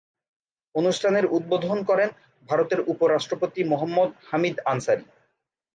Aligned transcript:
অনুষ্ঠানের 0.75 1.25
উদ্বোধন 1.31 1.77
করেন 1.89 2.09
ভারতের 2.49 2.79
উপ-রাষ্ট্রপতি 2.91 3.61
মহম্মদ 3.71 4.09
হামিদ 4.29 4.55
আনসারি। 4.65 5.05